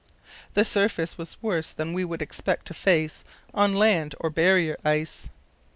[0.55, 5.29] The surface was worse than we would expect to face on land or barrier ice.